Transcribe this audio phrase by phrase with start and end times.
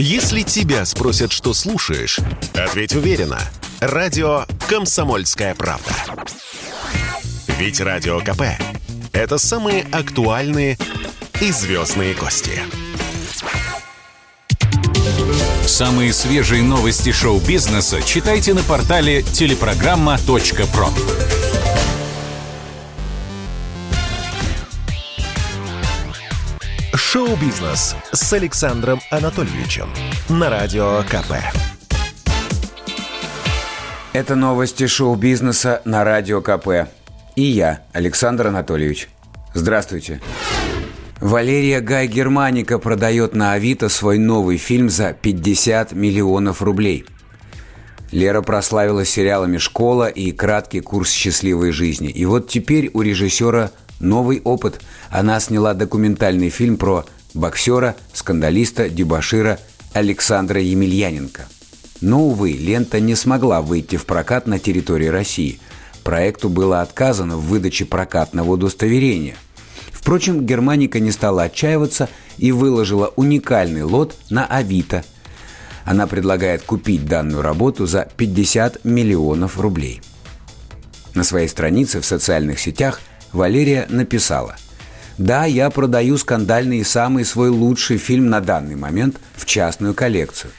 [0.00, 2.20] Если тебя спросят, что слушаешь,
[2.54, 3.40] ответь уверенно.
[3.80, 5.90] Радио «Комсомольская правда».
[7.58, 8.42] Ведь Радио КП–
[9.12, 10.78] это самые актуальные
[11.40, 12.60] и звездные гости.
[15.66, 21.47] Самые свежие новости шоу-бизнеса читайте на портале телепрограмма.про.
[27.10, 29.88] Шоу-бизнес с Александром Анатольевичем
[30.28, 31.36] на Радио КП.
[34.12, 36.90] Это новости шоу-бизнеса на Радио КП.
[37.34, 39.08] И я, Александр Анатольевич.
[39.54, 40.20] Здравствуйте.
[41.18, 47.06] Валерия Гай Германика продает на Авито свой новый фильм за 50 миллионов рублей.
[48.12, 52.10] Лера прославилась сериалами «Школа» и «Краткий курс счастливой жизни».
[52.10, 54.80] И вот теперь у режиссера новый опыт.
[55.10, 59.58] Она сняла документальный фильм про боксера, скандалиста, дебашира
[59.92, 61.46] Александра Емельяненко.
[62.00, 65.60] Но, увы, лента не смогла выйти в прокат на территории России.
[66.04, 69.36] Проекту было отказано в выдаче прокатного удостоверения.
[69.90, 75.04] Впрочем, Германика не стала отчаиваться и выложила уникальный лот на Авито.
[75.84, 80.00] Она предлагает купить данную работу за 50 миллионов рублей.
[81.14, 83.00] На своей странице в социальных сетях
[83.32, 84.56] Валерия написала
[85.18, 90.52] «Да, я продаю скандальный и самый свой лучший фильм на данный момент в частную коллекцию.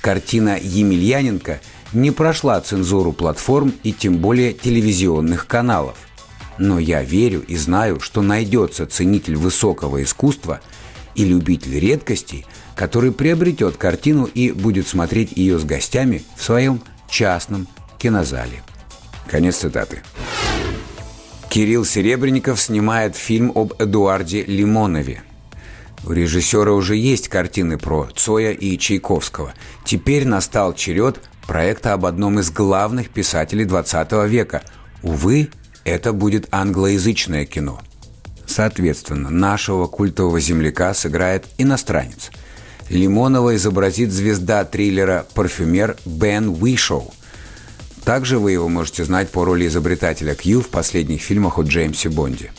[0.00, 1.60] Картина Емельяненко
[1.92, 5.96] не прошла цензуру платформ и тем более телевизионных каналов.
[6.58, 10.60] Но я верю и знаю, что найдется ценитель высокого искусства
[11.14, 16.80] и любитель редкостей, который приобретет картину и будет смотреть ее с гостями в своем
[17.10, 17.66] частном
[17.98, 18.62] кинозале.
[19.28, 20.02] Конец цитаты.
[21.56, 25.22] Кирилл Серебренников снимает фильм об Эдуарде Лимонове.
[26.04, 29.54] У режиссера уже есть картины про Цоя и Чайковского.
[29.82, 34.64] Теперь настал черед проекта об одном из главных писателей 20 века.
[35.02, 35.48] Увы,
[35.84, 37.80] это будет англоязычное кино.
[38.44, 42.32] Соответственно, нашего культового земляка сыграет иностранец.
[42.90, 47.14] Лимонова изобразит звезда триллера «Парфюмер» Бен Уишоу–
[48.06, 52.52] также вы его можете знать по роли изобретателя Кью в последних фильмах о Джеймсе Бонде.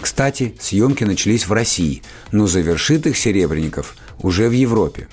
[0.00, 2.02] Кстати, съемки начались в России,
[2.32, 5.08] но завершит их Серебренников уже в Европе.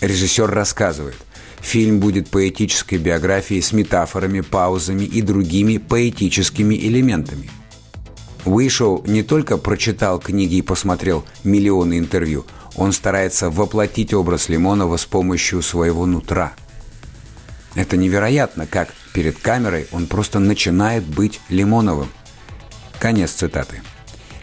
[0.00, 1.14] Режиссер рассказывает,
[1.60, 7.48] фильм будет поэтической биографией с метафорами, паузами и другими поэтическими элементами.
[8.44, 12.44] Уишоу не только прочитал книги и посмотрел миллионы интервью,
[12.74, 16.54] он старается воплотить образ Лимонова с помощью своего нутра–
[17.76, 22.08] это невероятно, как перед камерой он просто начинает быть Лимоновым.
[22.98, 23.82] Конец цитаты.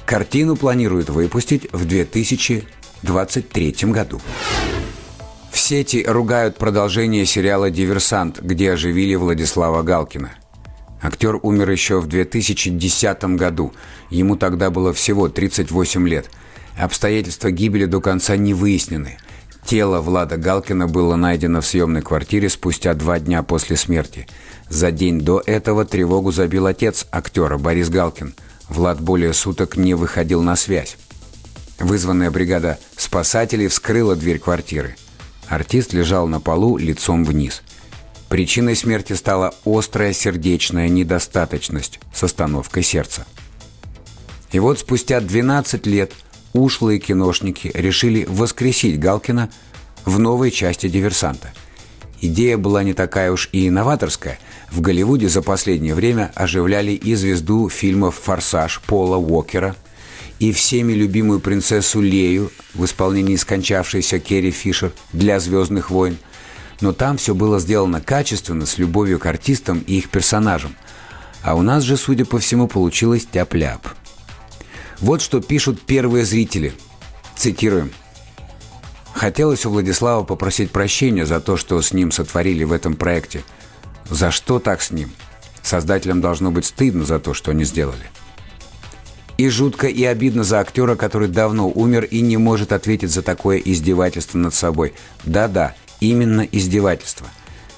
[0.06, 4.22] Картину планируют выпустить в 2023 году.
[5.52, 10.32] В сети ругают продолжение сериала «Диверсант», где оживили Владислава Галкина.
[11.02, 13.74] Актер умер еще в 2010 году.
[14.10, 16.30] Ему тогда было всего 38 лет.
[16.78, 19.18] Обстоятельства гибели до конца не выяснены–
[19.66, 24.28] Тело Влада Галкина было найдено в съемной квартире спустя два дня после смерти.
[24.70, 28.34] За день до этого тревогу забил отец актера Борис Галкин.
[28.70, 30.98] Влад более суток не выходил на связь.
[31.80, 34.96] Вызванная бригада спасателей вскрыла дверь квартиры.
[35.48, 37.62] Артист лежал на полу лицом вниз.
[38.30, 43.26] Причиной смерти стала острая сердечная недостаточность с остановкой сердца.
[44.52, 46.14] И вот спустя 12 лет
[46.54, 49.50] ушлые киношники решили воскресить Галкина
[50.06, 51.52] в новой части «Диверсанта».
[52.22, 54.40] Идея была не такая уж и инноваторская.
[54.72, 59.76] В Голливуде за последнее время оживляли и звезду фильмов «Форсаж» Пола Уокера,
[60.40, 66.18] и всеми любимую принцессу Лею в исполнении скончавшейся Керри Фишер для «Звездных войн».
[66.82, 70.76] Но там все было сделано качественно, с любовью к артистам и их персонажам.
[71.42, 73.88] А у нас же, судя по всему, получилось тяп-ляп–
[75.04, 76.74] вот что пишут первые зрители.
[77.36, 77.92] Цитируем.
[79.14, 83.44] Хотелось у Владислава попросить прощения за то, что с ним сотворили в этом проекте.
[84.10, 85.12] За что так с ним?
[85.62, 88.10] Создателям должно быть стыдно за то, что они сделали.
[89.38, 93.58] И жутко и обидно за актера, который давно умер и не может ответить за такое
[93.58, 94.94] издевательство над собой.
[95.26, 97.28] Да-да, именно издевательство.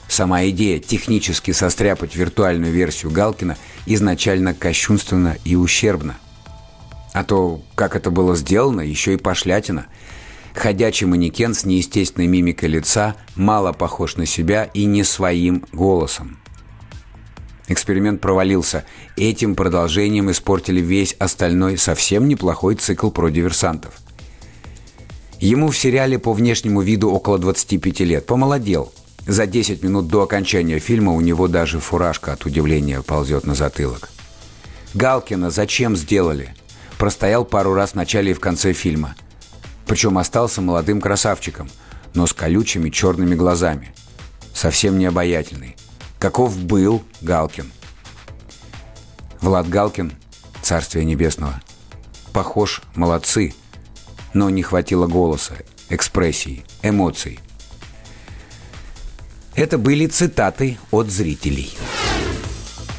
[0.07, 3.57] Сама идея технически состряпать виртуальную версию Галкина
[3.87, 6.17] изначально кощунственна и ущербна.
[7.15, 9.85] А то, как это было сделано, еще и пошлятина.
[10.53, 16.37] Ходячий манекен с неестественной мимикой лица мало похож на себя и не своим голосом.
[17.69, 18.83] Эксперимент провалился.
[19.15, 23.93] Этим продолжением испортили весь остальной совсем неплохой цикл про диверсантов.
[25.39, 28.25] Ему в сериале по внешнему виду около 25 лет.
[28.25, 28.91] Помолодел.
[29.25, 34.09] За 10 минут до окончания фильма у него даже фуражка от удивления ползет на затылок.
[34.93, 36.53] Галкина зачем сделали?
[36.97, 39.15] Простоял пару раз в начале и в конце фильма.
[39.85, 41.69] Причем остался молодым красавчиком,
[42.13, 43.93] но с колючими черными глазами.
[44.53, 45.75] Совсем не обаятельный.
[46.19, 47.71] Каков был Галкин?
[49.41, 50.13] Влад Галкин,
[50.61, 51.61] царствие небесного.
[52.33, 53.53] Похож, молодцы,
[54.33, 55.55] но не хватило голоса,
[55.89, 57.39] экспрессии, эмоций.
[59.55, 61.77] Это были цитаты от зрителей.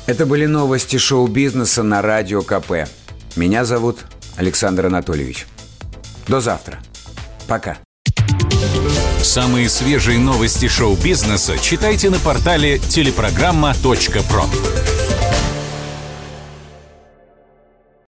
[0.07, 2.89] Это были новости шоу-бизнеса на Радио КП.
[3.37, 3.99] Меня зовут
[4.37, 5.47] Александр Анатольевич.
[6.27, 6.79] До завтра.
[7.47, 7.77] Пока.
[9.23, 15.06] Самые свежие новости шоу-бизнеса читайте на портале телепрограмма.про.